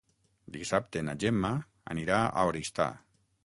[0.55, 1.53] Dissabte na Gemma
[1.97, 2.93] anirà a Oristà.